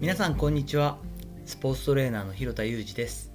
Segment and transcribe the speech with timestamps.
[0.00, 0.96] 皆さんこんにちは。
[1.44, 3.34] スポーツトレーナーの広田裕二です。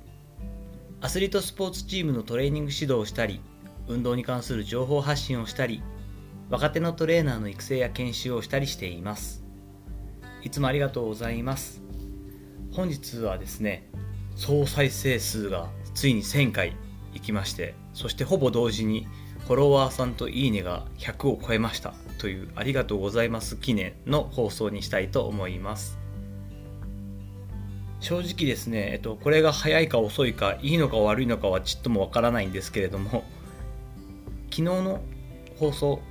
[0.99, 3.39] アスリートスポーツチームのトレーニング指導をしたり
[3.87, 5.83] 運動に関する情報発信をしたり
[6.49, 9.43] 若手のトレーナーの育成や研修をしたりしています。
[10.41, 11.83] いつもありがとうございます。
[12.71, 13.87] 本日はですね
[14.35, 16.75] 総再生数がついに1000回
[17.13, 19.07] いきましてそしてほぼ同時に
[19.45, 26.03] フォロワーさんといいねが100を超えましたというありがとうございます記念の放送にしたいと思います。
[27.99, 33.23] 正直ですね、えっと、これが早いか遅いかいいのか悪いのかはちっともわからないんですけれども
[34.51, 35.01] 昨日の
[35.57, 36.01] 放送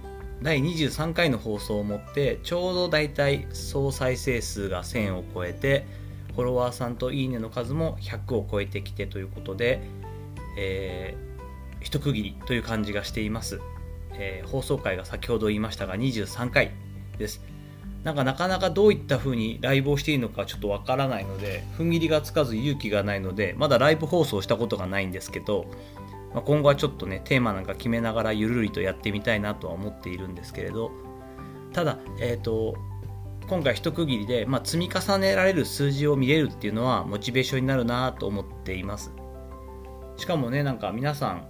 [0.43, 5.87] 第23回の放送をもってちょうどだいたい総再生数が1000を超えて
[6.34, 9.80] フォロワーさんといいねの数も100を超えてきてということで、
[10.59, 13.60] えー、一区切りという感じがしています、
[14.15, 16.73] えー、放送回が先ほど言いましたが23回
[17.19, 17.53] です。
[18.04, 25.66] なんかなかなかどういった風にライブをしていいのかちょっとわからないので踏ん切りがつかず勇気がないのでまだライブ放送したことがないんですけど、
[26.34, 30.92] まあ、今後はちょっとねテーマなんか決めながらゆるりとやってみたいなとは思っているんですけれど
[31.73, 32.76] ただえっ、ー、と
[33.48, 39.12] 今回一区切りで、まあ、積み重ねられる数字を見れるっていうのはモチベーションになるなと思っています。
[40.16, 41.48] しかもねなんか皆さん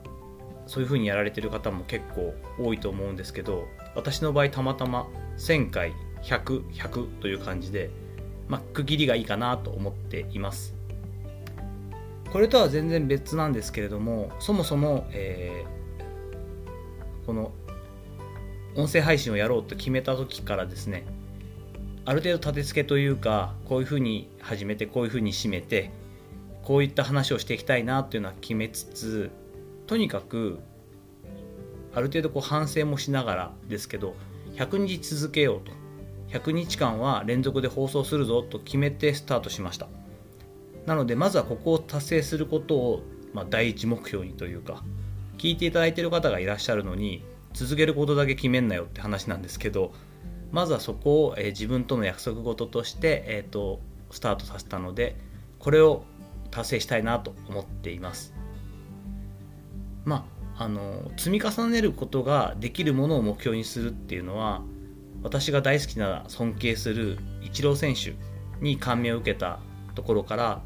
[0.66, 5.92] そういう風にやられてる方も結構多いと思うんですけど私の場合たまたま1000回
[6.24, 7.90] 100100という感じで、
[8.48, 10.74] まあ、区切りがいいかなと思っています。
[12.34, 17.52] これとは全然別なんですけれどもそもそも、えー、この
[18.74, 21.06] 音声配信をやろうと決めた時からですね
[22.04, 25.92] ある程度立て付けというかこういうふうに始めてこういうふうに締めて
[26.64, 29.30] こういった話をしていきたいなっていうのは決めつつ
[29.86, 30.58] とにかく
[31.94, 34.16] ある程度こう反省もしながらですけど
[34.56, 35.83] 100日続けようと。
[36.34, 39.86] 100日間は連続で放送するぞと決めてスタートしました。
[40.84, 44.82] なのでまずはここを達成することを、まあ、第一目標にというか
[45.38, 49.92] 聞いていただいている方がいらっしゃるのに続けることだけ決めんなよって話なんですけど
[50.52, 55.16] まずはそこを、えー、自分との約束事として、えーと、スタートさせたので
[55.58, 56.04] これを
[56.50, 58.34] 達成したいなと思っています。
[60.04, 60.26] ま
[60.56, 64.62] ああの積み重ねることができるものを目標にするっていうのは
[65.24, 68.14] 私が大好きな尊敬するイチロー選手
[68.64, 69.58] に感銘を受けた
[69.96, 70.62] ところから、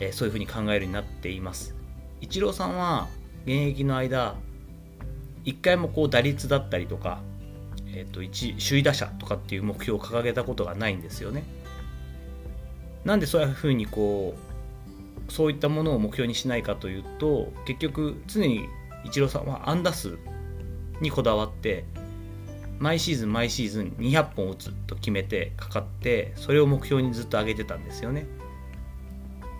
[0.00, 1.74] えー、そういうふうに考えるようになっています
[2.22, 3.08] イチローさんは
[3.44, 4.36] 現役の間
[5.44, 7.20] 一回もこう打率だったりとか
[7.98, 11.44] えーと、首位打者とかっていう目標を掲げたことがないんですよね。
[13.04, 14.34] なんでそういうふうにこ
[15.28, 18.68] うそういったものを目標にしないかというと結局常に
[19.04, 20.18] イチローさんは安打数
[21.00, 21.84] にこだわって
[22.78, 28.26] 毎シーズン毎シーズン200本打つと決めてかかってそれを目標にずっと上げてたんですよね。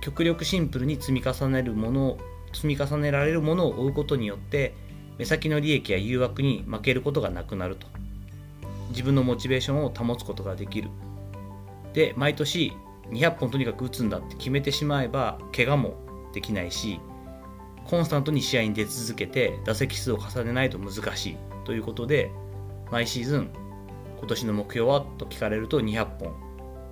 [0.01, 2.19] 極力シンプルに積み重ねるものを
[2.53, 4.75] 積み重ねられるものを追うことによって
[5.19, 7.87] 目先の利益や誘惑に負けることがなくなると
[8.91, 10.89] 自分のモチベーションを保つことができる
[11.93, 12.73] で毎年
[13.11, 15.95] 200本とにかく打つんだって決めてしまえば怪我も
[16.33, 17.01] できないし
[17.85, 22.31] コンスタントに試合に出続けて打席数を重ねないと難しいということで
[22.91, 23.51] 毎シーズン
[24.19, 26.35] 今年の目標はと聞かれると200本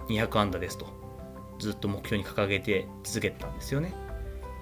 [0.09, 0.87] 200安打ですと
[1.59, 3.95] ずっと目標に掲げて続けてたんですよね。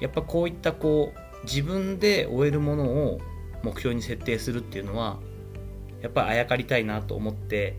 [0.00, 3.20] やっぱこういったこう自分で終えるものを
[3.62, 5.18] 目標に設定するっていうのは
[6.02, 7.76] やっぱりあやかりたいなと思って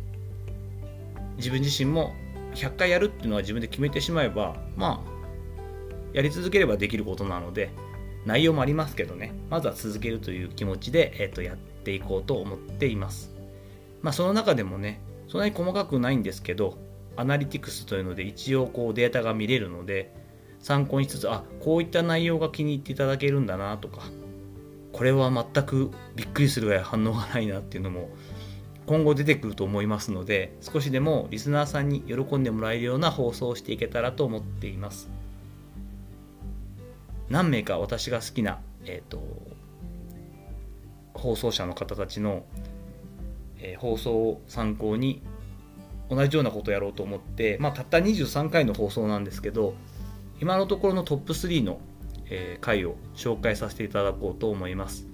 [1.37, 2.13] 自分自身も
[2.53, 5.16] 100回やるっていうのは自分で決めてしまえばまあ
[6.13, 7.69] やり続ければできることなので
[8.25, 9.33] 内容もありますけどね。
[9.49, 13.34] まずは続けるという気持ちで、えー、とやっていこうと思っています。
[14.05, 16.77] まあその中でもねそんなに細かくないんですけど
[17.16, 20.13] アナリティクスというので一応こうデータが見れるので
[20.59, 24.03] 参考にしつつあこういった内容が気に入っていただけるんだなとか
[24.93, 28.09] これは全くびっくりするぐらい反応がないなっていうのも
[28.85, 35.09] 今後出てくると思いますので少しでもリスナーさんに喜んでもらえるような放送をしていけたらと思っています。
[37.28, 39.19] 何名か私が好きな、えーと、
[41.16, 42.46] 放送者の方たちの、
[43.59, 45.23] えー、放送を参考に
[46.09, 49.73] 同じようなことをやろうと思って、まあ、たった23回の放送なんですけど
[50.40, 51.79] 今のところのトップ3の
[52.28, 55.07] えー、回を紹介させていただこうと思います。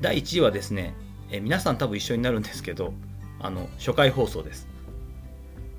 [0.00, 0.94] 第1位はですね、
[1.30, 2.94] えー、皆さん多分一緒になるんですけど
[3.40, 4.68] あの初回放送です。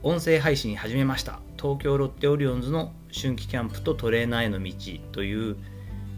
[0.02, 1.40] 音声配信始めました。
[1.58, 4.74] 東京ロッテオリオンズの春季キャンプとトレーナーへの道
[5.12, 5.58] という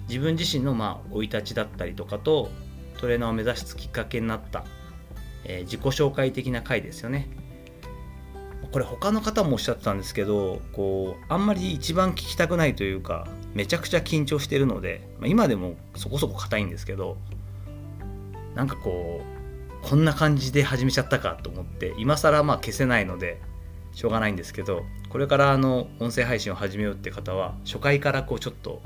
[0.08, 2.52] 自分自身のまあ生い立ちだったりとかと
[3.01, 4.63] トレーナーを目指すきっかけになった、
[5.44, 7.27] えー、自己紹介的な回ですよね
[8.71, 17.18] これ他の方もおっしゃってたんですけどこうあんまり一番聞きたくないというかめちゃくちゃ緊張してるので、まあ、今でもそこそこ硬いんですけど
[18.56, 19.21] なんかこ
[19.83, 23.42] うこんな感じで始めちゃったかと思って今更まあ消せないので
[23.94, 28.81] しょうがないんですけどこれからあの音声配信を始めようって方は初回からこうちょっと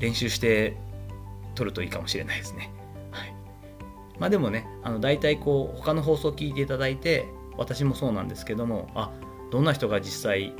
[0.00, 0.76] 練習して
[1.54, 2.70] 撮るといいかもしれないですね。
[4.22, 7.26] まあでもねあの大体こう他の放送を聞いていただいて
[7.56, 9.10] 私もそうなんですけどもあ
[9.50, 10.54] どんな人が実際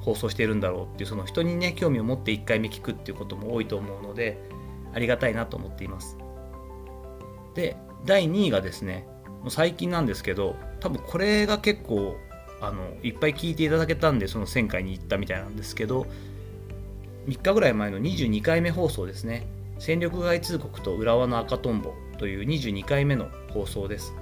[0.00, 4.42] 放送してるんだろうっていうその人にね興味を持って1回目聞くっていうことも多いと思うので
[4.94, 6.16] ありがたいなと思っています。
[7.54, 7.76] で
[8.06, 9.06] 第2位がですね
[9.42, 12.16] もう最近なんですけど多分これが結構
[12.62, 16.06] あのいっぱい聞いていただけたんでその1000回に行ったみたいなんですけど
[17.26, 19.46] 3日ぐらい前の22回目放送ですね。
[19.78, 21.92] 戦力外通告と浦和の赤とんぼ
[22.22, 24.14] という22回目の放送です。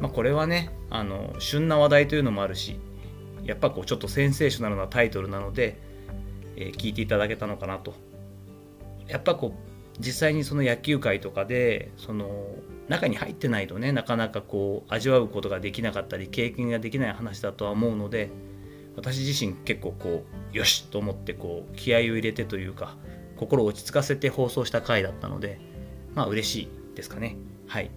[0.00, 2.80] まあ、これはねあの旬な話題というのもあるし
[3.44, 5.78] やっぱこうちょっとセンセーショナルなタイトルなので、
[6.56, 7.92] えー、聞いていただけたのかなと。
[9.06, 12.46] やっぱこう実際にその野球界とかでその
[12.88, 18.30] 中に入ってないとねなかなかこう味わうことができなかったり経験ができない話だとは思うので
[18.96, 20.24] 私自身結構こ
[20.54, 22.96] うよしと思ってこう気合を入れてというか
[23.36, 25.60] 心を落ち着かせて放送した回だったので
[26.14, 26.85] まあ嬉しい。
[26.96, 27.36] ですかね。
[27.68, 27.90] はい。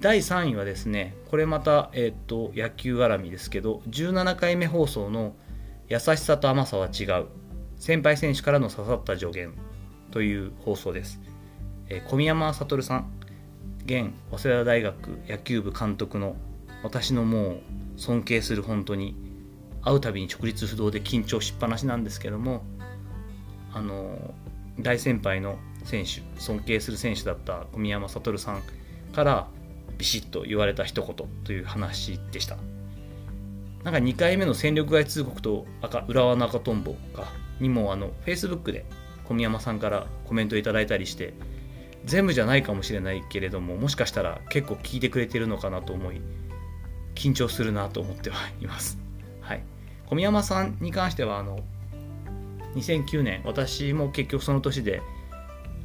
[0.00, 5.34] 第3位はですねこれまた、えーと、野球絡みですけど17回目放送の
[5.88, 7.26] 「優しさと甘さは違う
[7.76, 9.52] 先輩選手からの刺さった助言」
[10.10, 11.20] という放送です、
[11.90, 13.12] えー、小宮山悟さん
[13.84, 16.34] 現早稲田大学野球部監督の
[16.82, 17.60] 私のもう
[17.96, 19.14] 尊敬する本当に
[19.82, 22.62] 会うたびに直立不動で緊張しっぱなしなんですけども
[23.74, 24.34] あの
[24.78, 25.58] 大先輩の
[25.90, 28.62] 選手尊敬する選手だった小宮山悟さん
[29.12, 29.48] から
[29.98, 32.56] ビシッと言われた一言という話でした。
[33.84, 38.84] なんか2回目の戦力外通告と赤浦和の赤とんぼかにもあの Facebook で
[39.24, 41.32] 小宮山さんからコメントいただいたりして
[42.04, 46.20] 全部じゃないかもしれないけれどももしかしたら結構聞いてくれてるのかなと思い
[47.14, 48.98] 緊張するなと思ってはいます、
[49.40, 49.62] はい、
[50.06, 51.60] 小宮山さんに関してはあの
[52.74, 55.00] 2009年私も結局その年で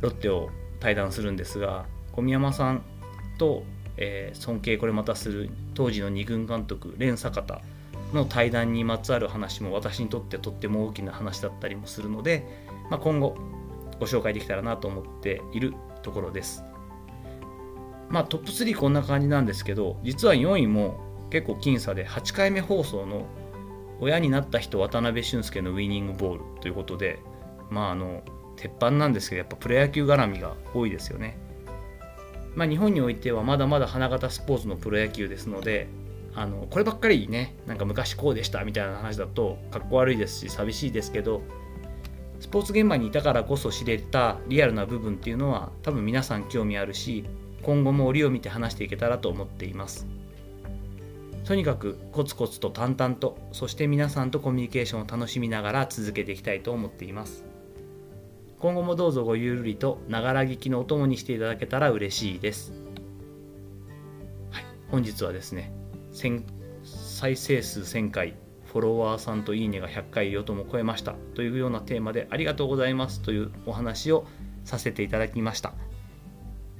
[0.01, 0.49] ロッテを
[0.79, 2.83] 退団するんですが小宮山さん
[3.37, 3.63] と
[3.97, 7.61] えー、尊敬これまたする当時の二軍監督連坂田
[8.13, 12.45] の対談にまつわる話も私にとってとっても大きな話だったりもするので、
[12.89, 13.35] まあ、今後
[13.99, 16.63] ご紹介できたらなと思っているところです。
[18.09, 20.99] まあトップ3こんな感じなんですけど実は4位も
[21.31, 23.25] 結構僅差で8回目放送の
[23.99, 27.19] 親になった人渡辺俊介のウイニングボールということで
[27.71, 28.21] まああの
[28.57, 31.37] 鉄板なんですけどやっぱプロ野球絡みが多いですよね。
[32.55, 35.87] まあ、日本においてはまだまだ花形スポーツのプロ野球ですので
[36.35, 41.41] あのこればっかりねなんか昔こうでしたみたいな話だとかっこ悪いですし寂しいですけど
[42.39, 47.25] スポーツ現場にいたからこそ知れたリアルな部分っていうのは多分皆さん興味あるし
[47.61, 50.05] 今後も折を見て話していけたらと思っています
[51.45, 57.45] とにかくコツコツと淡々とそして皆さんとコミュニケーションを楽しみながら続けていきたいと思っています
[58.59, 62.73] 今後もどうぞごゆるりとながら聞きのお供にしていただけたら嬉しいです。
[64.51, 65.71] はい、本日はですね、
[66.83, 74.25] 再生数1000回、フォロワーさんといいねが100回よとも超えましたというようなテーマでありがとうございますというお話を
[74.63, 75.73] させていただきました。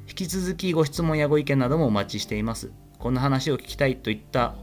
[0.08, 2.72] 引き続きご質問やご意見などもお待ちしています。
[3.00, 4.56] こんな話を聞きたいといった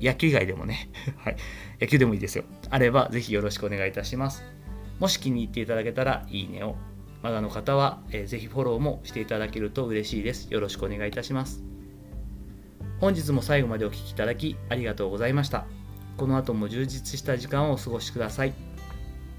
[0.00, 1.36] 野球以外でもね、 はい、
[1.80, 2.44] 野球でもいいですよ。
[2.70, 4.44] あればぜひよろしくお願いいたします。
[4.98, 6.76] もし気に入っていただけたらいいねを。
[7.22, 10.52] まだの方は、えー、ぜひフォローもしていただけると嬉しいです。
[10.52, 11.64] よろしくお願いいたします。
[13.00, 15.64] 本日も最後までお聴きいただきありがとうございました。
[16.16, 18.52] この後も充実した時間をお過ごしください。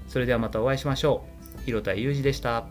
[0.08, 1.24] それではまたお会いしましょ
[1.60, 1.64] う。
[1.64, 2.66] 広田裕二でした。